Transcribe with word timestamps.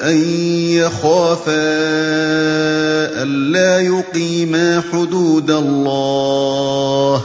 أن 0.00 0.16
يخافا 0.70 1.52
ألا 3.22 3.80
يقيما 3.80 4.82
حدود 4.92 5.50
الله 5.50 7.22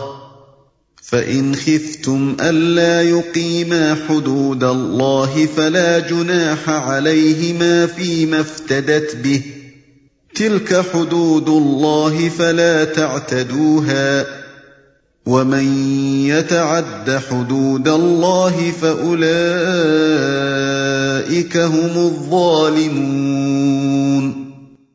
فإن 1.03 1.55
خفتم 1.55 2.38
ألا 2.41 3.02
يقيما 3.02 3.98
حدود 4.09 4.63
الله 4.63 5.48
فلا 5.58 5.99
جناح 5.99 6.70
عليهما 6.70 7.85
فيما 7.85 8.39
افتدت 8.39 9.16
به 9.16 9.41
تلك 10.36 10.86
حدود 10.94 11.49
الله 11.49 12.30
فلا 12.30 12.84
تعتدوها 12.84 14.25
ومن 15.25 15.97
يتعد 16.27 17.22
حدود 17.30 17.88
الله 17.88 18.72
فأولئك 18.81 20.56
هم 21.31 21.91
الظالمون 21.95 24.31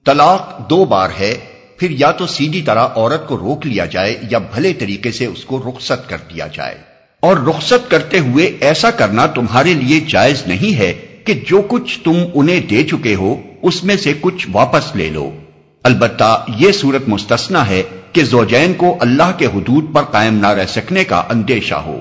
طلاق 0.05 0.71
دو 0.71 0.85
بار 0.85 1.09
ہے، 1.21 1.35
پھر 1.79 1.91
یا 1.91 2.11
تو 2.11 2.27
سیدھی 2.27 2.63
طرح 2.63 2.89
عورت 2.97 3.29
کو 3.29 3.39
روک 3.39 3.67
لیا 3.67 3.85
جائے 3.85 4.21
یا 4.31 4.39
بھلے 4.39 4.73
طریقے 4.73 5.13
سے 5.13 5.27
اس 5.27 5.45
کو 5.45 5.63
رخصت 5.69 6.09
کر 6.09 6.17
دیا 6.17 6.47
جائے۔ 6.47 6.75
اور 7.21 7.37
رخصت 7.37 7.91
کرتے 7.91 8.19
ہوئے 8.19 8.57
ایسا 8.61 8.91
کرنا 8.91 9.27
تمہارے 9.27 9.75
لیے 9.75 10.01
جائز 10.01 10.43
نہیں 10.47 10.79
ہے 10.79 10.95
کہ 11.25 11.41
جو 11.49 11.63
کچھ 11.69 11.99
تم 12.05 12.13
انہیں 12.35 12.61
دے 12.61 12.83
چکے 12.83 13.15
ہو، 13.15 13.37
اس 13.63 13.85
میں 13.85 13.97
سے 13.97 14.13
کچھ 14.21 14.47
واپس 14.53 14.97
لے 14.97 15.09
لو۔ 15.09 15.31
البتہ 15.83 16.45
یہ 16.57 16.73
صورت 16.73 17.09
مستثنا 17.09 17.69
ہے 17.69 17.83
کہ 18.13 18.25
زوجین 18.25 18.73
کو 18.77 18.97
اللہ 19.01 19.33
کے 19.39 19.47
حدود 19.47 19.95
پر 19.95 20.03
قائم 20.03 20.35
نہ 20.35 20.47
رہ 20.47 20.67
سکنے 20.67 21.05
کا 21.05 21.17
اندیشہ 21.17 21.75
ہو۔ 21.75 22.01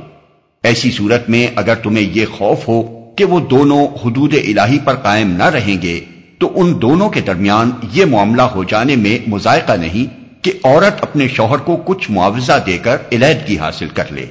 ایسی 0.64 0.92
صورت 0.92 1.30
میں 1.30 1.48
اگر 1.56 1.76
تمہیں 1.76 2.10
یہ 2.14 2.26
خوف 2.26 2.68
ہو 2.68 3.01
کہ 3.18 3.26
وہ 3.26 3.40
دونوں 3.40 3.88
حدود 3.88 4.34
الہی 4.34 4.80
پر 4.80 4.96
قائم 4.96 5.32
نہ 5.32 5.44
رہیں 5.44 5.82
گے، 5.82 6.06
تو 6.40 6.52
ان 6.56 6.82
دونوں 6.82 7.10
کے 7.10 7.22
درمیان 7.22 7.72
یہ 7.94 8.06
معاملہ 8.06 8.42
ہو 8.42 8.64
جانے 8.64 8.96
میں 8.96 9.30
مذائقہ 9.30 9.74
نہیں 9.74 10.22
کہ 10.44 10.52
عورت 10.64 11.02
اپنے 11.02 11.28
شوہر 11.28 11.58
کو 11.58 11.76
کچھ 11.76 12.12
معاوضہ 12.12 12.60
دے 12.66 12.78
کر 12.78 12.98
علیحدگی 13.12 13.58
حاصل 13.58 13.88
کر 13.88 14.12
لے۔ 14.12 14.26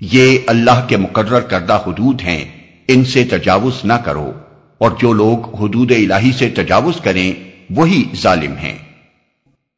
یہ 0.00 0.38
اللہ 0.46 0.84
کے 0.88 0.96
مقرر 0.96 1.40
کردہ 1.40 1.82
حدود 1.86 2.20
ہیں، 2.20 2.44
ان 2.88 3.04
سے 3.04 3.24
تجاوز 3.24 3.84
نہ 3.84 3.92
کرو۔ 3.92 4.32
اور 4.78 4.90
جو 4.98 5.12
لوگ 5.12 5.64
حدود 5.64 5.92
الہی 5.92 6.32
سے 6.32 6.48
تجاوز 6.48 6.94
کریں، 7.00 7.32
وہی 7.70 8.04
ظالم 8.16 8.56
ہیں۔ 8.56 8.78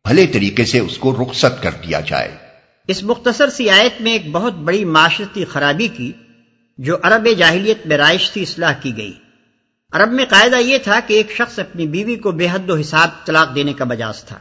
بھلے 0.09 0.27
طریقے 0.27 0.65
سے 0.65 0.79
اس 0.79 0.99
کو 0.99 1.17
رخصت 1.23 1.63
کر 1.63 1.71
دیا 1.71 2.01
جائے۔ 2.01 2.31
اس 2.89 3.03
مختصر 3.03 3.51
سی 3.51 3.71
آیت 3.71 4.03
میں 4.03 4.13
ایک 4.13 4.31
بہت 4.33 4.55
بڑی 4.55 4.85
معاشرتی 4.85 5.45
خرابی 5.45 5.89
کی 5.89 6.13
جو 6.79 6.97
عرب 7.03 7.29
جاہلیت 7.39 7.87
میں 7.87 7.97
رائش 7.97 8.31
تھی 8.31 8.43
اصلاح 8.43 8.73
کی 8.73 8.97
گئی۔ 8.97 9.13
عرب 9.93 10.13
میں 10.13 10.25
قاعدہ 10.29 10.57
یہ 10.57 10.79
تھا 10.79 11.01
کہ 11.07 11.15
ایک 11.15 11.31
شخص 11.31 11.59
اپنی 11.59 11.87
بیوی 11.87 12.17
کو 12.17 12.31
بے 12.31 12.49
حد 12.53 12.71
و 12.71 12.77
حساب 12.77 13.09
طلاق 13.27 13.55
دینے 13.55 13.73
کا 13.73 13.85
بجاز 13.85 14.25
تھا۔ 14.25 14.39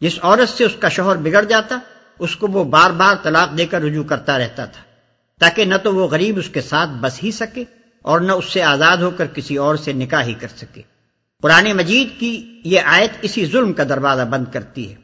جس 0.00 0.18
عورت 0.22 0.48
سے 0.48 0.64
اس 0.64 0.76
کا 0.80 0.88
شوہر 0.88 1.16
بگڑ 1.16 1.44
جاتا، 1.44 1.78
اس 2.18 2.36
کو 2.36 2.46
وہ 2.46 2.64
بار 2.64 2.90
بار 2.90 3.14
طلاق 3.22 3.58
دے 3.58 3.66
کر 3.66 3.82
رجوع 3.82 4.04
کرتا 4.04 4.38
رہتا 4.38 4.64
تھا، 4.64 4.82
تاکہ 5.38 5.64
نہ 5.64 5.74
تو 5.82 5.94
وہ 5.94 6.08
غریب 6.08 6.38
اس 6.38 6.48
کے 6.48 6.60
ساتھ 6.60 6.90
بس 6.90 7.24
ہی 7.24 7.30
سکے 7.30 7.64
اور 8.02 8.20
نہ 8.20 8.32
اس 8.32 8.44
سے 8.44 8.62
آزاد 8.62 8.96
ہو 8.96 9.10
کر 9.10 9.26
کسی 9.26 9.56
اور 9.56 9.76
سے 9.76 9.92
نکاح 9.92 10.22
ہی 10.22 10.34
کر 10.34 10.48
سکے۔ 10.56 10.82
پرانے 11.42 11.72
مجید 11.72 12.20
کی 12.20 12.60
یہ 12.64 12.80
آیت 12.84 13.10
اسی 13.22 13.46
ظلم 13.46 13.72
کا 13.72 13.84
دروازہ 13.84 14.22
بند 14.22 14.44
کرتی 14.52 14.90
ہے۔ 14.90 14.99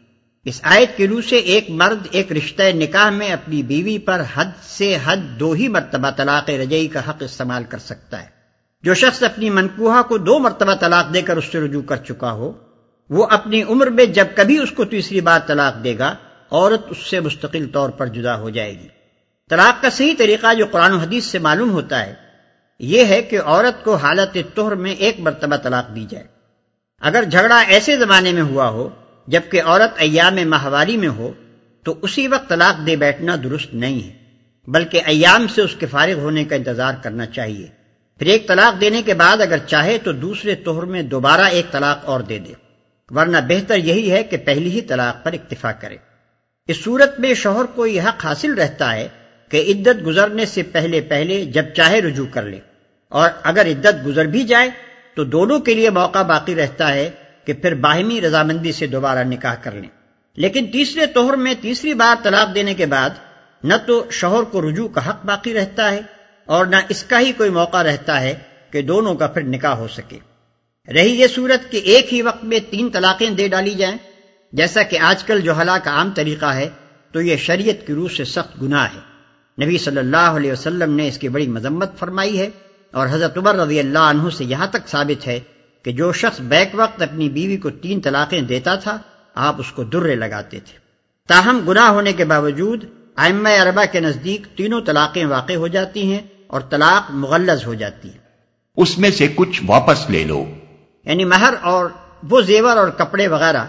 اس 0.46 0.60
آیت 0.62 0.96
کے 0.96 1.08
روح 1.08 1.20
سے 1.28 1.36
ایک 1.36 1.70
مرد، 1.70 2.06
ایک 2.10 2.32
رشتہ 2.32 2.62
نکاح 2.74 3.10
میں 3.10 3.32
اپنی 3.32 3.62
بیوی 3.62 3.98
پر 3.98 4.22
حد 4.34 4.44
سے 4.62 4.98
حد 5.04 5.16
دو 5.40 5.52
ہی 5.52 5.68
مرتبہ 5.68 6.10
طلاق 6.10 6.50
رجعی 6.50 6.88
کا 6.88 7.10
حق 7.10 7.16
استعمال 7.20 7.64
کر 7.64 7.78
سکتا 7.78 8.22
ہے۔ 8.22 8.26
جو 8.82 8.94
شخص 8.94 9.22
اپنی 9.22 9.50
منقوہ 9.50 10.02
کو 10.02 10.18
دو 10.18 10.38
مرتبہ 10.38 10.74
طلاق 10.74 11.14
دے 11.14 11.22
کر 11.22 11.36
اس 11.36 11.44
سے 11.44 11.60
رجوع 11.60 11.82
کر 11.82 11.96
چکا 11.96 12.32
ہو، 12.32 12.52
وہ 13.10 13.26
اپنی 13.30 13.62
عمر 13.62 13.86
میں 13.86 14.04
جب 14.04 14.26
کبھی 14.34 14.58
اس 14.58 14.70
کو 14.70 14.84
تیسری 14.84 15.20
بار 15.20 15.40
طلاق 15.46 15.84
دے 15.84 15.98
گا، 15.98 16.14
عورت 16.50 16.82
اس 16.88 16.98
سے 16.98 17.20
مستقل 17.20 17.66
طور 17.72 17.90
پر 17.90 18.06
جدا 18.06 18.38
ہو 18.38 18.50
جائے 18.50 18.72
گی۔ 18.72 18.88
طلاق 19.50 19.82
کا 19.82 19.90
صحیح 19.90 20.14
طریقہ 20.18 20.54
جو 20.54 20.66
قرآن 20.70 20.92
و 20.92 20.98
حدیث 20.98 21.24
سے 21.24 21.38
معلوم 21.38 21.70
ہوتا 21.70 22.06
ہے، 22.06 22.14
یہ 22.78 23.04
ہے 23.04 23.22
کہ 23.22 23.38
عورت 23.44 23.84
کو 23.84 23.94
حالت 23.94 24.38
طہر 24.54 24.74
میں 24.74 24.92
ایک 24.92 25.20
مرتبہ 25.20 25.56
طلاق 25.56 25.94
دی 25.94 26.06
جائے۔ 26.10 26.26
اگر 27.00 27.24
جھگڑا 27.24 27.58
ایسے 27.58 27.96
زمانے 27.96 28.32
میں 28.32 28.42
ہوا 28.42 28.68
ہو 28.68 28.88
جبکہ 29.26 29.62
عورت 29.62 29.90
ایام 29.96 30.36
ماہواری 30.44 30.96
میں 30.96 31.08
ہو 31.08 31.32
تو 31.84 31.94
اسی 32.02 32.28
وقت 32.28 32.48
طلاق 32.48 32.86
دے 32.86 32.96
بیٹھنا 32.96 33.36
درست 33.44 33.74
نہیں 33.74 34.08
ہے، 34.08 34.12
بلکہ 34.66 35.00
ایام 35.06 35.46
سے 35.48 35.62
اس 35.62 35.74
کے 35.74 35.86
فارغ 35.86 36.12
ہونے 36.12 36.44
کا 36.44 36.56
انتظار 36.56 36.94
کرنا 37.02 37.26
چاہیے۔ 37.26 37.66
پھر 38.18 38.26
ایک 38.26 38.48
طلاق 38.48 38.80
دینے 38.80 39.02
کے 39.02 39.14
بعد 39.14 39.40
اگر 39.40 39.58
چاہے 39.66 39.98
تو 39.98 40.12
دوسرے 40.12 40.54
توہر 40.54 40.82
میں 40.82 41.02
دوبارہ 41.02 41.40
ایک 41.40 41.70
طلاق 41.70 42.04
اور 42.04 42.20
دے 42.20 42.38
دے۔ 42.38 42.52
ورنہ 43.14 43.36
بہتر 43.48 43.76
یہی 43.76 44.10
ہے 44.10 44.22
کہ 44.22 44.36
پہلی 44.36 44.70
ہی 44.70 44.80
طلاق 44.80 45.24
پر 45.24 45.32
اکتفا 45.32 45.72
کرے۔ 45.72 45.96
اس 46.68 46.84
صورت 46.84 47.20
میں 47.20 47.34
شوہر 47.34 47.64
کو 47.64 47.86
یہ 47.86 48.02
حق 48.02 48.24
حاصل 48.24 48.54
رہتا 48.54 48.94
ہے 48.94 49.08
کہ 49.48 49.64
عدت 49.68 50.06
گزرنے 50.06 50.46
سے 50.46 50.62
پہلے 50.62 51.00
پہلے 51.00 51.44
جب 51.44 51.64
چاہے 51.76 52.00
رجوع 52.00 52.26
کر 52.30 52.42
لے۔ 52.42 52.58
اور 53.08 53.30
اگر 53.42 53.66
عدت 53.66 54.06
گزر 54.06 54.24
بھی 54.24 54.42
جائے 54.42 54.70
تو 55.14 55.24
دونوں 55.24 55.58
کے 55.58 55.74
لیے 55.74 55.90
موقع 55.90 56.22
باقی 56.22 56.54
رہتا 56.54 56.94
ہے 56.94 57.10
کہ 57.46 57.52
پھر 57.52 57.74
باہمی 57.74 58.20
رضامندی 58.20 58.72
سے 58.72 58.86
دوبارہ 58.86 59.24
نکاح 59.24 59.54
کر 59.54 59.72
لیں۔ 59.72 59.88
لیکن 60.36 60.66
تیسرے 60.66 61.06
توہر 61.06 61.36
میں 61.36 61.54
تیسری 61.60 61.94
بار 61.94 62.22
طلاق 62.22 62.54
دینے 62.54 62.74
کے 62.74 62.86
بعد 62.86 63.10
نہ 63.64 63.74
تو 63.86 64.06
شوہر 64.10 64.42
کو 64.42 64.70
رجوع 64.70 64.88
کا 64.88 65.08
حق 65.08 65.24
باقی 65.24 65.54
رہتا 65.54 65.90
ہے 65.90 66.00
اور 66.46 66.66
نہ 66.66 66.76
اس 66.88 67.02
کا 67.02 67.20
ہی 67.20 67.32
کوئی 67.32 67.50
موقع 67.50 67.82
رہتا 67.82 68.20
ہے 68.20 68.34
کہ 68.70 68.82
دونوں 68.82 69.14
کا 69.14 69.26
پھر 69.26 69.42
نکاح 69.42 69.74
ہو 69.74 69.88
سکے۔ 69.88 70.18
رہی 70.94 71.20
یہ 71.20 71.26
صورت 71.26 71.72
کہ 71.72 71.76
ایک 71.76 72.14
ہی 72.14 72.22
وقت 72.22 72.44
میں 72.44 72.58
تین 72.70 72.90
طلاقیں 72.90 73.30
دے 73.30 73.48
ڈالی 73.48 73.74
جائیں۔ 73.74 73.96
جیسا 74.52 74.82
کہ 74.82 74.98
آج 74.98 75.24
کل 75.24 75.40
جو 75.40 75.60
ہلاک 75.60 75.84
کا 75.84 75.90
عام 75.90 76.10
طریقہ 76.10 76.46
ہے، 76.46 76.68
تو 77.12 77.20
یہ 77.20 77.36
شریعت 77.36 77.86
کی 77.86 77.92
روح 77.94 78.08
سے 78.16 78.24
سخت 78.24 78.62
گناہ 78.62 78.86
ہے۔ 78.94 79.16
نبی 79.64 79.78
صلی 79.78 79.98
اللہ 79.98 80.16
علیہ 80.16 80.52
وسلم 80.52 80.96
نے 80.96 81.08
اس 81.08 81.18
کی 81.18 81.28
بڑی 81.28 81.48
مذمت 81.48 81.98
فرمائی 81.98 82.38
ہے 82.38 82.48
اور 82.92 83.06
حضرت 83.06 83.38
عمر 83.38 83.54
رضی 83.54 83.80
اللہ 83.80 83.98
عنہ 83.98 84.30
سے 84.30 84.44
یہاں 84.44 84.66
تک 84.66 84.88
ثابت 84.88 85.26
ہے 85.26 85.40
کہ 85.86 85.92
جو 85.92 86.12
شخص 86.12 86.40
بیک 86.40 86.68
وقت 86.74 87.02
اپنی 87.02 87.28
بیوی 87.28 87.56
کو 87.56 87.70
تین 87.70 88.00
طلاقیں 88.00 88.40
دیتا 88.40 88.74
تھا 88.74 88.98
آپ 89.34 89.54
اس 89.58 89.72
کو 89.72 89.84
درے 89.84 90.14
لگاتے 90.14 90.60
تھے۔ 90.60 90.78
تاہم 91.28 91.60
گناہ 91.68 91.88
ہونے 91.88 92.12
کے 92.12 92.24
باوجود 92.24 92.84
آئمہ 93.16 93.48
اربا 93.48 93.84
کے 93.84 94.00
نزدیک 94.00 94.46
تینوں 94.56 94.80
طلاقیں 94.80 95.26
واقع 95.26 95.52
ہو 95.52 95.66
جاتی 95.66 96.12
ہیں 96.12 96.20
اور 96.46 96.60
طلاق 96.60 97.10
مغلظ 97.10 97.66
ہو 97.66 97.74
جاتی 97.74 98.08
ہے 98.08 98.18
اس 98.76 98.98
میں 98.98 99.10
سے 99.10 99.26
کچھ 99.34 99.62
واپس 99.66 100.10
لے 100.10 100.24
لو۔ 100.24 100.44
یعنی 101.04 101.24
مہر 101.24 101.54
اور 101.62 101.86
وہ 102.30 102.40
زیور 102.40 102.76
اور 102.76 102.88
کپڑے 102.88 103.28
وغیرہ 103.28 103.64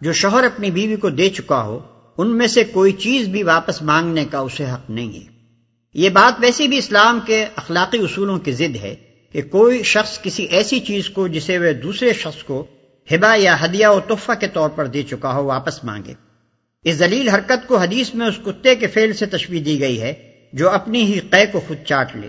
جو 0.00 0.12
شوہر 0.12 0.44
اپنی 0.44 0.70
بیوی 0.70 0.96
کو 0.96 1.10
دے 1.10 1.30
چکا 1.30 1.62
ہو 1.62 1.80
ان 2.18 2.38
میں 2.38 2.46
سے 2.46 2.64
کوئی 2.64 2.92
چیز 2.92 3.28
بھی 3.28 3.42
واپس 3.42 3.82
مانگنے 3.82 4.24
کا 4.24 4.38
اسے 4.38 4.64
حق 4.64 4.90
نہیں 4.90 5.12
ہے۔ 5.12 5.32
یہ 5.94 6.08
بات 6.08 6.40
ویسے 6.40 6.68
بھی 6.68 6.78
اسلام 6.78 7.20
کے 7.26 7.46
اخلاقی 7.56 7.98
اصولوں 7.98 8.38
کی 8.38 8.52
ضد 8.52 8.76
ہے۔ 8.76 9.13
کہ 9.34 9.42
کوئی 9.42 9.82
شخص 9.82 10.22
کسی 10.22 10.44
ایسی 10.44 10.80
چیز 10.80 11.08
کو 11.08 11.28
جسے 11.28 11.58
وہ 11.58 11.72
دوسرے 11.82 12.12
شخص 12.12 12.42
کو 12.42 12.66
ہبا 13.12 13.34
یا 13.38 13.64
ہدیہ 13.64 13.86
و 13.86 14.00
تحفہ 14.00 14.32
کے 14.40 14.48
طور 14.48 14.70
پر 14.70 14.86
دے 14.86 15.02
چکا 15.02 15.34
ہو 15.34 15.44
واپس 15.44 15.84
مانگے۔ 15.84 16.14
اس 16.84 16.96
ذلیل 16.96 17.28
حرکت 17.28 17.66
کو 17.66 17.76
حدیث 17.76 18.14
میں 18.14 18.26
اس 18.26 18.38
کتے 18.44 18.74
کے 18.74 18.86
فیل 18.86 19.12
سے 19.12 19.26
تشویح 19.26 19.62
دی 19.64 19.80
گئی 19.80 20.00
ہے 20.00 20.14
جو 20.52 20.70
اپنی 20.70 21.02
ہی 21.02 21.20
قے 21.20 21.46
کو 21.46 21.60
خود 21.60 21.76
چاٹ 21.84 22.16
لے۔ 22.16 22.28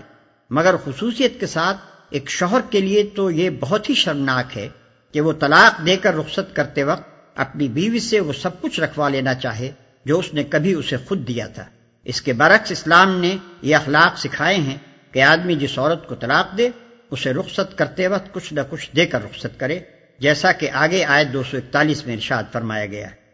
مگر 0.50 0.74
خصوصیت 0.84 1.40
کے 1.40 1.46
ساتھ 1.46 1.76
ایک 2.10 2.30
شوہر 2.30 2.60
کے 2.70 2.80
لیے 2.80 3.02
تو 3.14 3.30
یہ 3.30 3.50
بہت 3.60 3.90
ہی 3.90 3.94
شرمناک 3.94 4.58
ہے 4.58 4.68
کہ 5.12 5.20
وہ 5.20 5.32
طلاق 5.32 5.86
دے 5.86 5.96
کر 5.96 6.14
رخصت 6.14 6.56
کرتے 6.56 6.84
وقت 6.84 7.02
اپنی 7.34 7.68
بیوی 7.68 7.98
سے 7.98 8.20
وہ 8.20 8.32
سب 8.32 8.60
کچھ 8.60 8.80
رکھوا 8.80 9.08
لینا 9.08 9.34
چاہے 9.34 9.72
جو 10.04 10.18
اس 10.18 10.34
نے 10.34 10.44
کبھی 10.44 10.72
اسے 10.72 10.96
خود 11.08 11.28
دیا 11.28 11.46
تھا۔ 11.46 11.64
اس 12.04 12.22
کے 12.22 12.32
برعکس 12.32 12.72
اسلام 12.72 13.20
نے 13.20 13.36
یہ 13.62 13.76
اخلاق 13.76 14.18
سکھائے 14.18 14.56
ہیں 14.56 14.78
کہ 15.12 15.22
آدمی 15.22 15.54
جس 15.54 15.78
عورت 15.78 16.08
کو 16.08 16.14
طلاق 16.14 16.58
دے 16.58 16.68
اسے 17.10 17.32
رخصت 17.32 17.78
کرتے 17.78 18.08
وقت 18.08 18.32
کچھ 18.32 18.54
نہ 18.54 18.60
کچھ 18.70 18.90
دے 18.96 19.06
کر 19.06 19.24
رخصت 19.24 19.60
کرے 19.60 19.78
جیسا 20.18 20.52
کہ 20.52 20.70
آگے 20.72 21.04
آئے 21.04 21.24
دو 21.24 21.42
سو 21.42 21.56
اکتالیس 21.56 22.06
میں 22.06 22.14
ارشاد 22.14 22.42
فرمایا 22.52 22.86
گیا۔ 22.86 23.06
ہے 23.06 23.26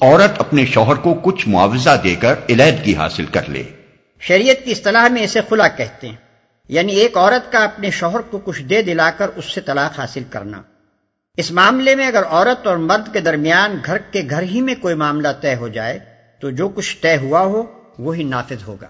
عورت 0.00 0.32
اپنے 0.38 0.66
شوہر 0.66 0.94
کو 0.94 1.14
کچھ 1.14 1.48
معاوضہ 1.48 1.90
دے 2.04 2.14
کر 2.14 2.34
علیحدگی 2.50 2.94
حاصل 2.94 3.26
کر 3.26 3.48
لے۔ 3.48 3.62
شریعت 4.20 4.64
کی 4.64 4.70
اصطلاح 4.70 5.08
میں 5.08 5.22
اسے 5.22 5.40
خلا 5.50 5.68
کہتے 5.68 6.08
ہیں۔ 6.08 6.16
یعنی 6.68 6.92
ایک 6.92 7.16
عورت 7.16 7.52
کا 7.52 7.58
اپنے 7.58 7.90
شوہر 7.90 8.20
کو 8.20 8.38
کچھ 8.38 8.62
دے 8.62 8.82
دلا 8.82 9.10
کر 9.10 9.28
اس 9.28 9.44
سے 9.44 9.60
طلاق 9.60 9.98
حاصل 9.98 10.22
کرنا۔ 10.30 10.62
اس 11.36 11.50
معاملے 11.50 11.94
میں 11.94 12.06
اگر 12.06 12.22
عورت 12.26 12.66
اور 12.66 12.76
مرد 12.76 13.12
کے 13.12 13.20
درمیان 13.20 13.78
گھر 13.86 13.98
کے 13.98 14.22
گھر 14.30 14.42
ہی 14.42 14.60
میں 14.60 14.74
کوئی 14.80 14.94
معاملہ 14.94 15.28
طے 15.40 15.54
ہو 15.54 15.68
جائے 15.68 15.98
تو 16.40 16.50
جو 16.50 16.68
کچھ 16.68 16.96
طے 17.02 17.16
ہوا 17.16 17.40
ہو 17.40 17.62
وہی 17.98 18.22
نافذ 18.22 18.62
ہوگا۔ 18.66 18.88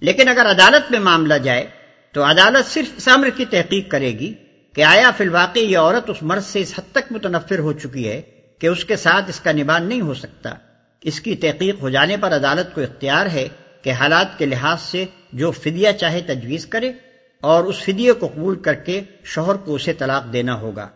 لیکن 0.00 0.28
اگر 0.28 0.50
عدالت 0.50 0.90
میں 0.90 1.00
معاملہ 1.00 1.34
جائے 1.34 1.66
تو 2.14 2.24
عدالت 2.24 2.70
صرف 2.70 2.92
اس 2.96 3.08
امر 3.08 3.28
کی 3.36 3.44
تحقیق 3.44 3.90
کرے 3.90 4.12
گی 4.18 4.34
کہ 4.72 4.84
آیا 4.84 5.10
فی 5.16 5.24
الواقع 5.24 5.58
یہ 5.58 5.78
عورت 5.78 6.10
اس 6.10 6.22
مرد 6.22 6.42
سے 6.42 6.60
اس 6.60 6.74
حد 6.78 6.92
تک 6.92 7.12
متنفر 7.12 7.58
ہو 7.58 7.72
چکی 7.72 8.08
ہے 8.08 8.22
کہ 8.58 8.66
اس 8.66 8.84
کے 8.84 8.96
ساتھ 8.96 9.24
اس 9.28 9.40
کا 9.40 9.52
نبان 9.52 9.88
نہیں 9.88 10.00
ہو 10.00 10.14
سکتا۔ 10.14 10.54
اس 11.02 11.20
کی 11.20 11.36
تحقیق 11.36 11.82
ہو 11.82 11.88
جانے 11.88 12.16
پر 12.16 12.36
عدالت 12.36 12.74
کو 12.74 12.80
اختیار 12.80 13.26
ہے 13.26 13.48
کہ 13.82 13.92
حالات 13.92 14.38
کے 14.38 14.46
لحاظ 14.46 14.80
سے 14.80 15.04
جو 15.32 15.50
فدیہ 15.50 15.88
چاہے 16.00 16.20
تجویز 16.20 16.66
کرے 16.66 16.92
اور 17.40 17.64
اس 17.64 17.76
فدیے 17.78 18.12
کو 18.12 18.26
قبول 18.26 18.58
کر 18.58 18.74
کے 18.74 19.00
شوہر 19.24 19.54
کو 19.54 19.74
اسے 19.74 19.92
طلاق 19.92 20.32
دینا 20.32 20.60
ہوگا۔ 20.60 20.88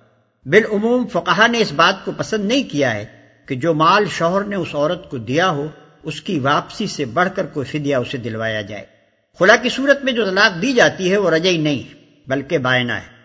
بالعموم 0.47 1.07
فقہ 1.07 1.49
نے 1.49 1.59
اس 1.59 1.73
بات 1.73 2.05
کو 2.05 2.13
پسند 2.17 2.45
نہیں 2.45 2.71
کیا 2.71 2.95
ہے 2.95 3.05
کہ 3.47 3.55
جو 3.55 3.75
مال 3.75 4.05
شوہر 4.07 4.45
نے 4.45 4.57
اس 4.57 4.75
عورت 4.75 5.11
کو 5.11 5.19
دیا 5.19 5.51
ہو، 5.51 5.67
اس 6.03 6.21
کی 6.23 6.39
واپسی 6.39 6.87
سے 6.87 7.05
بڑھ 7.05 7.29
کر 7.35 7.47
کوئی 7.47 7.67
فدیہ 7.67 7.97
اسے 7.97 8.19
دلوایا 8.19 8.61
جائے۔ 8.61 8.98
خلا 9.39 9.57
کی 9.57 9.69
صورت 9.69 10.05
میں 10.05 10.13
جو 10.13 10.25
طلاق 10.25 10.63
دی 10.63 10.73
جاتی 10.73 11.13
ہے 11.13 11.17
وہ 11.17 11.31
رجئی 11.31 11.59
نہیں، 11.59 11.95
بلکہ 12.29 12.59
بائنا 12.59 12.97
ہے۔ 12.97 13.19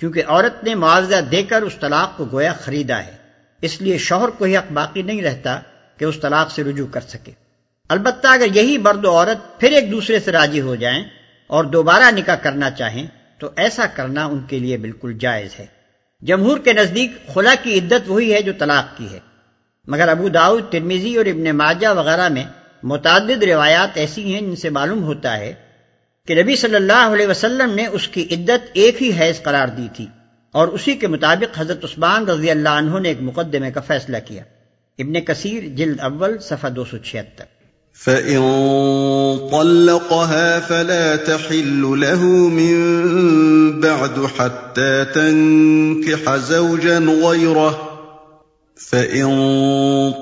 کیونکہ 0.00 0.22
عورت 0.26 0.64
نے 0.64 0.74
معاوضہ 0.74 1.20
دے 1.20 1.42
کر 1.42 1.62
اس 1.62 1.74
طلاق 1.80 2.16
کو 2.16 2.24
گویا 2.32 2.52
خریدا 2.52 3.02
ہے۔ 3.02 3.16
اس 3.62 3.82
لیے 3.82 3.98
شوہر 3.98 4.28
کو 4.28 4.44
ہی 4.44 4.56
حق 4.56 4.72
باقی 4.72 5.02
نہیں 5.02 5.22
رہتا 5.22 5.60
کہ 5.96 6.04
اس 6.04 6.18
طلاق 6.20 6.50
سے 6.50 6.64
رجوع 6.64 6.86
کر 6.86 7.00
سکے۔ 7.00 7.32
البتہ 7.88 8.28
اگر 8.28 8.46
یہی 8.54 8.78
برد 8.78 9.04
و 9.04 9.10
عورت 9.10 9.60
پھر 9.60 9.72
ایک 9.72 9.92
دوسرے 9.92 10.20
سے 10.20 10.32
راضی 10.32 10.60
ہو 10.60 10.74
جائیں 10.74 11.04
اور 11.46 11.64
دوبارہ 11.64 12.10
نکاح 12.10 12.34
کرنا 12.34 12.70
چاہیں، 12.70 13.06
تو 13.38 13.50
ایسا 13.56 13.86
کرنا 13.86 14.26
ان 14.26 14.40
کے 14.40 14.58
لیے 14.58 14.76
بالکل 14.76 15.18
جائز 15.18 15.50
ہے۔ 15.58 15.66
جمہور 16.22 16.58
کے 16.58 16.72
نزدیک 16.72 17.12
خلا 17.34 17.54
کی 17.62 17.78
عدت 17.78 18.02
وہی 18.06 18.34
ہے 18.34 18.42
جو 18.42 18.52
طلاق 18.58 18.98
کی 18.98 19.12
ہے۔ 19.12 19.18
مگر 19.86 20.08
ابو 20.08 20.28
داؤد 20.28 20.72
ترمیزی 20.72 21.16
اور 21.16 21.26
ابن 21.26 21.56
ماجہ 21.56 21.86
وغیرہ 21.86 22.28
میں 22.28 22.44
متعدد 22.84 23.42
روایات 23.42 23.88
ایسی 23.94 24.34
ہیں 24.34 24.40
جن 24.40 24.56
سے 24.56 24.70
معلوم 24.70 25.02
ہوتا 25.02 25.38
ہے 25.38 25.54
کہ 26.26 26.42
نبی 26.42 26.56
صلی 26.56 26.74
اللہ 26.74 27.08
علیہ 27.12 27.26
وسلم 27.26 27.74
نے 27.74 27.86
اس 27.86 28.08
کی 28.08 28.26
عدت 28.30 28.70
ایک 28.72 29.02
ہی 29.02 29.10
حیض 29.20 29.42
قرار 29.42 29.68
دی 29.68 29.88
تھی 29.96 30.06
اور 30.52 30.68
اسی 30.68 30.94
کے 30.94 31.06
مطابق 31.06 31.60
حضرت 31.60 31.84
عثمان 31.84 32.24
رضی 32.24 32.50
اللہ 32.50 32.68
عنہ 32.68 32.98
نے 32.98 33.08
ایک 33.08 33.18
مقدمے 33.20 33.70
کا 33.70 33.80
فیصلہ 33.80 34.16
کیا۔ 34.24 34.42
ابن 34.98 35.20
کثیر، 35.20 35.62
جلد 35.76 36.00
اول، 36.00 36.38
صفحہ 36.38 36.68
دو 36.68 36.84
سو 36.84 36.98
چھہتر۔ 36.98 37.44
فَإِن 38.04 38.40
طَلَّقَهَا 39.50 40.60
فَلَا 40.68 41.16
تَحِلُّ 41.16 41.96
لَهُ 41.96 42.50
مِن 42.50 43.00
بَعْدُ 43.80 44.26
حَتَّى 44.38 45.04
تَنكِحَ 45.14 46.36
زَوْجًا 46.46 47.28
غَيْرَهُ۔ 47.28 47.93
فَإِن 48.76 49.26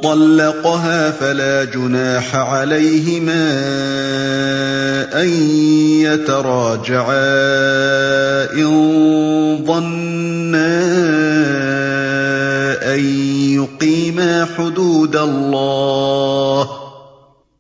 طَلَّقَهَا 0.03 1.11
فَلَا 1.11 1.65
جُنَاحَ 1.65 2.37
عَلَيْهِمَا 2.37 3.49
أَن 5.23 5.29
يَتَرَاجَعَا 6.05 7.33
إِن 8.53 9.65
ظَنَّا 9.67 10.85
أَن 12.95 13.01
يُقِيمَا 13.57 14.45
حُدُودَ 14.45 15.17
اللَّهِ 15.17 16.69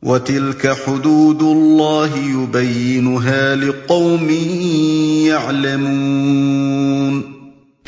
وَتِلْكَ 0.02 0.76
حُدُودُ 0.86 1.42
اللَّهِ 1.42 2.16
يُبَيِّنُهَا 2.16 3.56
لِقَوْمٍ 3.56 4.30
يَعْلَمُونَ 5.32 7.31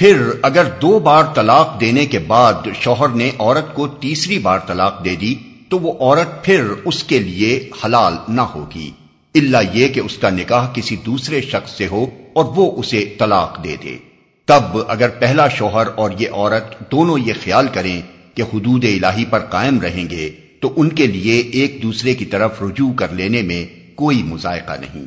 پھر 0.05 0.23
اگر 0.43 0.65
دو 0.83 0.99
بار 0.99 1.25
طلاق 1.35 1.81
دینے 1.81 2.07
کے 2.07 2.19
بعد 2.19 2.53
شوہر 2.81 3.09
نے 3.09 3.31
عورت 3.39 3.75
کو 3.75 3.89
تیسری 3.89 4.39
بار 4.39 4.59
طلاق 4.67 5.05
دے 5.05 5.17
دی، 5.17 5.35
تو 5.69 5.79
وہ 5.79 5.93
عورت 6.01 6.45
پھر 6.45 6.65
اس 6.85 7.05
کے 7.05 7.19
لیے 7.19 7.71
حلال 7.85 8.15
نہ 8.29 8.41
ہوگی۔ 8.41 8.91
اللہ 9.35 9.57
یہ 9.73 9.89
کہ 9.89 10.01
اس 10.01 10.19
کا 10.19 10.31
نکاح 10.31 10.69
کسی 10.75 10.97
دوسرے 10.97 11.41
شخص 11.41 11.71
سے 11.71 11.87
ہو 11.87 12.07
اور 12.33 12.45
وہ 12.45 12.79
اسے 12.79 13.15
طلاق 13.19 13.65
دے 13.65 13.77
دے۔ 13.83 13.97
تب 14.45 14.63
اگر 14.89 15.09
پہلا 15.09 15.49
شوہر 15.49 15.87
اور 15.95 16.11
یہ 16.19 16.29
عورت 16.33 16.93
دونوں 16.93 17.19
یہ 17.19 17.33
خیال 17.45 17.67
کریں 17.73 18.03
کہ 18.35 18.43
حدود 18.43 18.85
الہی 18.85 19.25
پر 19.25 19.39
قائم 19.39 19.81
رہیں 19.81 20.11
گے، 20.11 20.31
تو 20.61 20.73
ان 20.77 20.89
کے 20.89 21.07
لیے 21.07 21.41
ایک 21.41 21.83
دوسرے 21.83 22.15
کی 22.15 22.25
طرف 22.25 22.63
رجوع 22.63 22.93
کر 22.93 23.09
لینے 23.13 23.43
میں 23.43 23.67
کوئی 23.95 24.23
مذائقہ 24.23 24.73
نہیں۔ 24.81 25.05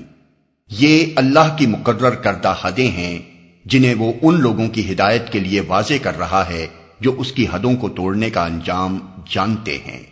یہ 0.70 1.06
اللہ 1.16 1.56
کی 1.58 1.68
مقرر 1.68 2.10
کردہ 2.10 2.56
حدیں 2.62 2.92
ہیں۔ 2.92 3.37
جنہیں 3.68 3.96
وہ 3.96 4.14
ان 4.22 4.42
لوگوں 4.42 4.68
کی 4.68 4.92
ہدایت 4.92 5.30
کے 5.32 5.40
لیے 5.40 5.62
واضح 5.62 5.94
کر 6.02 6.18
رہا 6.18 6.50
ہے 6.50 6.68
جو 7.00 7.16
اس 7.18 7.32
کی 7.32 7.48
حدوں 7.54 7.76
کو 7.76 7.90
توڑنے 7.90 8.30
کا 8.30 8.46
انجام 8.46 9.00
جانتے 9.30 9.78
ہیں۔ 9.78 10.04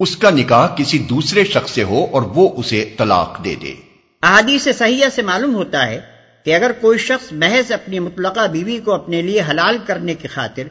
اس 0.00 0.16
کا 0.16 0.30
نکاح 0.30 0.68
کسی 0.76 0.98
دوسرے 0.98 1.44
شخص 1.44 1.70
سے 1.70 1.82
ہو 1.82 2.06
اور 2.12 2.22
وہ 2.22 2.50
اسے 2.56 2.90
طلاق 2.98 3.44
دے 3.44 3.54
دے۔ 3.54 3.74
احادیث 4.22 4.68
صحیحہ 4.78 5.08
سے 5.14 5.22
معلوم 5.22 5.54
ہوتا 5.54 5.86
ہے 5.86 6.00
کہ 6.44 6.54
اگر 6.54 6.72
کوئی 6.80 6.98
شخص 6.98 7.32
محض 7.32 7.72
اپنی 7.72 7.98
مطلقہ 7.98 8.46
بیوی 8.46 8.78
کو 8.78 8.94
اپنے 8.94 9.22
لیے 9.22 9.42
حلال 9.50 9.78
کرنے 9.86 10.14
کی 10.14 10.28
خاطر 10.28 10.62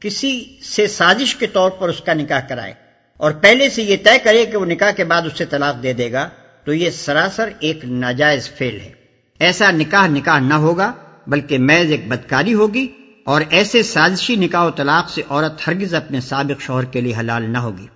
کسی 0.00 0.44
سے 0.62 0.86
سازش 0.86 1.36
کے 1.36 1.46
طور 1.46 1.70
پر 1.70 1.88
اس 1.88 2.00
کا 2.00 2.14
نکاح 2.14 2.40
کرائے 2.40 2.74
اور 3.16 3.32
پہلے 3.32 3.70
سے 3.70 3.82
یہ 3.82 3.96
طے 4.04 4.18
کرے 4.18 4.46
کہ 4.46 4.56
وہ 4.56 4.66
نکاح 4.66 4.90
کے 4.90 5.04
بعد 5.04 5.22
اسے 5.22 5.44
طلاق 5.44 5.82
دے 5.82 5.92
دے 5.92 6.12
گا 6.12 6.28
تو 6.64 6.72
یہ 6.72 6.90
سراسر 6.90 7.48
ایک 7.60 7.84
ناجائز 7.84 8.50
فیل 8.50 8.80
ہے۔ 8.80 8.92
ایسا 9.38 9.70
نکاح 9.70 10.06
نکاح 10.06 10.38
نہ 10.38 10.54
ہوگا 10.54 10.92
بلکہ 11.26 11.58
میز 11.58 11.90
ایک 11.90 12.08
بدکاری 12.08 12.54
ہوگی 12.54 12.88
اور 13.24 13.40
ایسے 13.50 13.82
سازشی 13.82 14.36
نکاح 14.36 14.64
و 14.64 14.70
طلاق 14.70 15.10
سے 15.10 15.22
عورت 15.30 15.68
ہرگز 15.68 15.94
اپنے 15.94 16.20
سابق 16.20 16.62
شوہر 16.62 16.84
کے 16.84 17.00
لیے 17.00 17.14
حلال 17.20 17.50
نہ 17.50 17.58
ہوگی۔ 17.58 17.86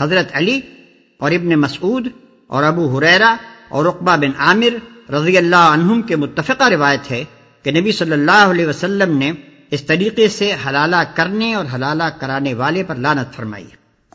حضرت 0.00 0.28
علی 0.32 0.60
اور 1.18 1.30
ابن 1.30 1.48
مسعود 1.48 2.08
اور 2.46 2.62
ابو 2.62 2.98
حریرا 2.98 3.36
اور 3.68 3.84
رقبہ 3.84 4.16
بن 4.16 4.30
عامر 4.38 5.10
رضی 5.12 5.36
اللہ 5.36 5.56
عنہم 5.56 6.02
کے 6.02 6.16
متفقہ 6.16 6.68
روایت 6.68 7.10
ہے 7.10 7.24
کہ 7.62 7.70
نبی 7.70 7.92
صلی 7.92 8.12
اللہ 8.12 8.46
علیہ 8.50 8.66
وسلم 8.66 9.18
نے 9.18 9.32
اس 9.70 9.82
طریقے 9.82 10.28
سے 10.28 10.52
حلالہ 10.68 10.96
کرنے 11.14 11.54
اور 11.54 11.64
حلالہ 11.74 12.04
کرانے 12.20 12.54
والے 12.54 12.82
پر 12.82 12.94
لانت 12.94 13.34
فرمائی۔ 13.34 13.64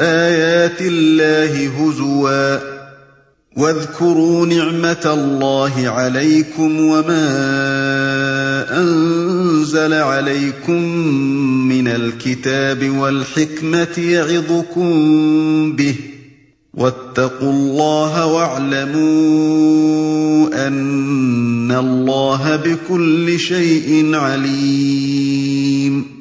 آيَاتِ 0.00 0.80
اللَّهِ 0.80 1.68
هُزُوًا 1.78 2.72
وَاذْكُرُوا 3.56 4.46
نِعْمَةَ 4.46 5.04
اللَّهِ 5.06 5.88
عَلَيْكُمْ 5.88 6.80
وَمَا 6.80 7.26
أَنزَلَ 8.80 9.92
عَلَيْكُم 9.92 10.82
مِّنَ 11.68 11.88
الْكِتَابِ 11.88 12.90
وَالْحِكْمَةِ 12.96 13.98
يَعِظُكُم 13.98 14.92
بِهِ 15.76 15.94
وَاتَّقُوا 16.74 17.52
اللَّهَ 17.52 18.26
وَاعْلَمُوا 18.26 19.62
أَنَّ 20.68 21.72
اللَّهَ 21.72 22.56
بِكُلِّ 22.56 23.38
شَيْءٍ 23.38 24.10
عَلِيمٌ 24.14 26.11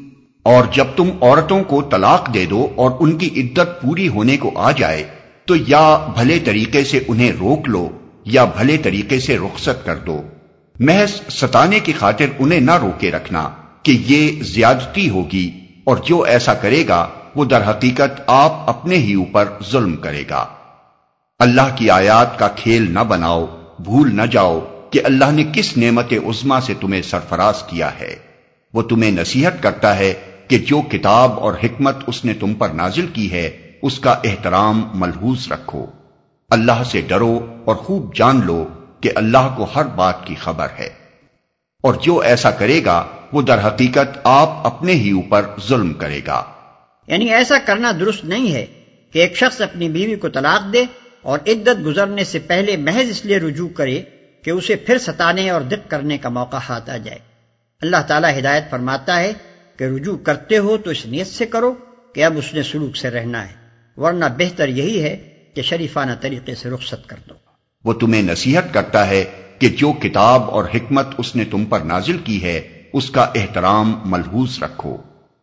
اور 0.44 0.64
جب 0.72 0.86
تم 0.96 1.10
عورتوں 1.22 1.64
کو 1.64 1.82
طلاق 1.82 2.34
دے 2.34 2.46
دو 2.46 2.68
اور 2.76 2.92
ان 3.00 3.18
کی 3.18 3.30
عدت 3.38 3.82
پوری 3.82 4.08
ہونے 4.08 4.38
کو 4.38 4.52
آ 4.56 4.72
جائے، 4.72 5.04
تو 5.46 5.56
یا 5.56 6.06
بھلے 6.14 6.40
طریقے 6.40 6.84
سے 6.84 7.00
انہیں 7.08 7.32
روک 7.32 7.70
لو، 7.70 7.90
یا 8.26 8.46
بھلے 8.46 8.78
طریقے 8.78 9.20
سے 9.20 9.38
رخصت 9.38 9.86
کر 9.86 9.96
دو۔ 9.96 10.22
محض 10.80 11.22
ستانے 11.30 11.80
کی 11.80 11.94
خاطر 11.94 12.26
انہیں 12.40 12.60
نہ 12.60 12.78
روکے 12.82 13.12
رکھنا 13.12 13.50
کہ 13.84 13.98
یہ 14.08 14.44
زیادتی 14.44 15.10
ہوگی، 15.10 15.50
اور 15.84 15.98
جو 15.98 16.22
ایسا 16.22 16.54
کرے 16.54 16.84
گا، 16.88 17.08
وہ 17.36 17.46
در 17.46 17.70
حقیقت 17.70 18.22
آپ 18.28 18.70
اپنے 18.70 18.96
ہی 18.96 19.14
اوپر 19.14 19.50
ظلم 19.72 19.96
کرے 19.96 20.24
گا۔ 20.30 20.46
اللہ 21.40 21.76
کی 21.76 21.90
آیات 21.90 22.40
کا 22.40 22.48
کھیل 22.48 22.92
نہ 22.94 23.00
بناؤ، 23.00 23.46
بھول 23.80 24.16
نہ 24.16 24.22
جاؤ 24.22 24.60
کہ 24.90 25.02
اللہ 25.04 25.32
نے 25.32 25.44
کس 25.54 25.78
نعمت 25.78 26.14
عظما 26.14 26.62
سے 26.62 26.74
تمہیں 26.80 27.02
سرفراز 27.02 27.64
کیا 27.64 27.90
ہے۔ 28.00 28.16
وہ 28.74 28.82
تمہیں 28.82 29.12
نصیحت 29.12 29.64
کرتا 29.64 29.98
ہے 30.00 30.14
کہ 30.52 30.58
جو 30.58 30.82
کتاب 30.82 31.40
اور 31.40 31.54
حکمت 31.64 31.96
اس 32.08 32.26
نے 32.26 32.34
تم 32.34 32.54
پر 32.54 32.70
نازل 32.70 33.08
کی 33.08 33.32
ہے، 33.32 33.72
اس 33.82 34.00
کا 34.00 34.12
احترام 34.12 34.88
ملحوظ 34.94 35.52
رکھو۔ 35.52 35.86
اللہ 36.50 36.84
سے 36.86 37.02
ڈرو 37.02 37.56
اور 37.66 37.76
خوب 37.76 38.16
جان 38.16 38.42
لو 38.46 38.68
کہ 39.02 39.12
اللہ 39.16 39.54
کو 39.58 39.68
ہر 39.76 39.86
بات 39.86 40.26
کی 40.26 40.36
خبر 40.36 40.68
ہے۔ 40.80 40.90
اور 41.84 41.94
جو 41.94 42.20
ایسا 42.20 42.52
کرے 42.52 42.86
گا، 42.86 43.06
وہ 43.34 43.42
در 43.42 43.68
حقیقت 43.68 44.20
آپ 44.24 44.50
اپنے 44.50 44.92
ہی 44.92 45.12
اوپر 45.12 45.46
ظلم 45.68 45.94
کرے 45.94 46.22
گا۔ 46.28 46.44
یعنی 47.08 47.26
ایسا 47.26 47.56
کرنا 47.66 47.92
درست 48.00 48.26
نہیں 48.26 48.54
ہے 48.54 48.66
کہ 49.14 49.20
ایک 49.20 49.38
شخص 49.38 49.62
اپنی 49.62 49.90
بیوی 49.90 50.16
کو 50.16 50.30
طلاق 50.30 50.74
دے 50.74 50.86
اور 51.22 51.40
عدت 51.48 51.86
گزرنے 51.86 52.24
سے 52.24 52.40
پہلے 52.40 52.78
محض 52.78 53.10
اس 53.10 53.26
لیے 53.26 53.38
رجوع 53.38 53.70
کرے 53.70 54.02
کہ 54.44 54.50
اسے 54.50 54.76
پھر 54.76 54.98
ستانے 54.98 55.50
اور 55.50 55.62
دق 55.62 55.90
کرنے 55.92 56.18
کا 56.18 56.30
موقع 56.30 56.58
ہاتھ 56.70 56.90
آ 56.90 56.98
جائے۔ 56.98 57.20
اللہ 57.82 58.02
تعالیٰ 58.08 58.40
ہدایت 58.40 58.70
فرماتا 58.70 59.20
ہے 59.20 59.34
کہ 59.82 59.86
رجوع 59.86 60.18
کرتے 60.18 60.58
ہو 60.58 60.78
تو 60.78 60.90
اس 60.90 61.06
نیت 61.06 61.28
سے 61.28 61.46
کرو 61.46 61.74
کہ 62.16 62.24
اب 62.24 62.38
اس 62.38 62.54
نے 62.54 62.64
سلوک 62.64 62.98
سے 62.98 63.10
رہنا 63.10 63.48
ہے 63.48 63.54
ورنہ 63.98 64.26
بہتر 64.38 64.68
یہی 64.68 65.04
ہے 65.04 65.30
کہ 65.56 65.62
شریفانہ 65.62 66.12
طریقے 66.22 66.56
سے 66.56 66.70
رخصت 66.70 67.08
کر 67.08 67.16
دو۔ 67.30 67.34
وہ 67.86 67.94
تمہیں 67.94 68.22
نصیحت 68.22 68.74
کرتا 68.74 69.10
ہے 69.10 69.24
کہ 69.60 69.70
جو 69.70 69.94
کتاب 69.94 70.52
اور 70.52 70.64
حکمت 70.76 71.08
اس 71.18 71.36
نے 71.36 71.46
تم 71.46 71.66
پر 71.66 71.80
نازل 71.80 72.18
کی 72.18 72.44
ہے 72.44 72.84
اس 72.94 73.10
کا 73.10 73.22
احترام 73.36 74.00
ملحوظ 74.06 74.64
رکھو۔ 74.64 74.98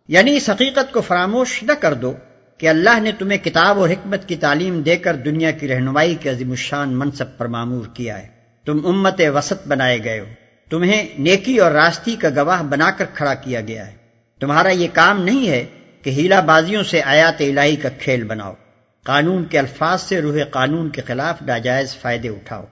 یعنی 0.09 0.37
اس 0.37 0.51
حقیقت 0.51 0.93
کو 0.93 1.01
فراموش 1.01 1.63
نہ 1.63 1.73
کر 1.73 1.95
دو 1.95 2.13
کہ 2.59 2.69
اللہ 2.69 3.01
نے 3.01 3.13
تمہیں 3.13 3.39
کتاب 3.39 3.79
اور 3.79 3.89
حکمت 3.89 4.29
کی 4.29 4.37
تعلیم 4.37 4.83
دے 4.83 4.97
کر 4.97 5.17
دنیا 5.17 5.51
کی 5.51 5.69
رہنمائی 5.69 6.15
کے 6.21 6.31
عظیم 6.31 6.51
الشان 6.51 6.99
منصب 6.99 7.39
پر 7.39 7.47
معمور 7.47 7.87
کیا 7.95 8.23
ہے۔ 8.23 8.27
تم 8.67 8.87
امت 8.87 9.21
وسط 9.35 9.69
بنائے 9.69 10.05
گئے 10.05 10.21
ہو۔ 10.21 10.27
تمہیں 10.71 11.09
نیکی 11.19 11.59
اور 11.59 11.73
راستی 11.73 12.17
کا 12.17 12.29
گواہ 12.37 12.63
بنا 12.63 12.91
کر 12.91 13.05
کھڑا 13.15 13.35
کیا 13.35 13.61
گیا 13.61 13.87
ہے۔ 13.87 13.99
تمہارا 14.41 14.71
یہ 14.71 14.89
کام 14.93 15.23
نہیں 15.23 15.49
ہے 15.49 15.65
کہ 16.03 16.11
ہیلا 16.11 16.41
بازیوں 16.47 16.83
سے 16.83 17.03
آیات 17.05 17.41
الہی 17.41 17.77
کا 17.77 17.89
کھیل 18.01 18.25
بناؤ، 18.25 18.55
قانون 19.07 19.45
کے 19.45 19.59
الفاظ 19.59 20.03
سے 20.03 20.21
روح 20.23 20.39
قانون 20.51 20.89
کے 20.91 21.03
خلاف 21.07 21.43
ناجائز 21.43 21.97
فائدے 21.97 22.29
اٹھاؤ، 22.29 22.65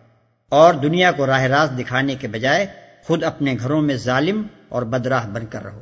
اور 0.52 0.75
دنیا 0.75 1.11
کو 1.12 1.26
راہ 1.26 1.42
راست 1.44 1.78
دکھانے 1.78 2.14
کے 2.14 2.28
بجائے 2.28 2.66
خود 3.04 3.25
اپنے 3.25 3.54
گھروں 3.61 3.80
میں 3.82 3.94
ظالم 3.96 4.42
اور 4.68 4.82
بدراہ 4.82 5.26
بن 5.28 5.46
کر 5.46 5.64
رہو۔ 5.64 5.80